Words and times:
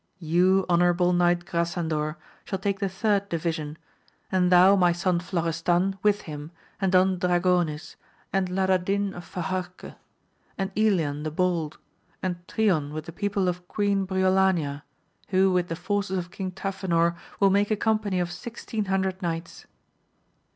You 0.17 0.65
honourable 0.67 1.13
Knight 1.13 1.45
Grasandor 1.45 2.15
shall 2.43 2.57
take 2.57 2.79
the 2.79 2.89
third 2.89 3.29
division, 3.29 3.77
and 4.31 4.51
thou 4.51 4.75
my 4.75 4.91
son 4.93 5.19
Florestan 5.19 5.99
with 6.01 6.21
him 6.21 6.49
and 6.81 6.91
Don 6.91 7.19
Dragonis, 7.19 7.97
and 8.33 8.49
Lada 8.49 8.79
din 8.79 9.13
of 9.13 9.31
Fajarque, 9.31 9.93
and 10.57 10.71
Elian 10.75 11.21
the 11.21 11.29
bold, 11.29 11.77
and 12.23 12.37
Trion 12.47 12.91
with 12.95 13.05
the 13.05 13.11
people 13.11 13.47
of 13.47 13.67
Queen 13.67 14.07
Briolania, 14.07 14.81
who 15.27 15.51
with 15.51 15.67
the 15.67 15.75
forces 15.75 16.17
of 16.17 16.31
King 16.31 16.49
Tafinor 16.51 17.15
will 17.39 17.51
make 17.51 17.69
a 17.69 17.75
company 17.77 18.19
of 18.19 18.31
sixteen 18.31 18.85
hundred 18.85 19.21
knights. 19.21 19.67